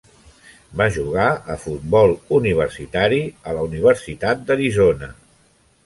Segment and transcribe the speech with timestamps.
[0.79, 1.25] Va jugar
[1.57, 5.17] a futbol universitari a la Universitat d'Arizona.